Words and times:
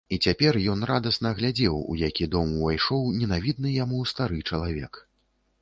І 0.15 0.17
цяпер 0.27 0.53
ён 0.73 0.79
радасна 0.91 1.31
глядзеў, 1.41 1.75
у 1.95 1.99
які 2.05 2.29
дом 2.37 2.55
увайшоў 2.61 3.05
ненавідны 3.21 3.75
яму 3.83 4.01
стары 4.15 4.43
чалавек. 4.49 5.03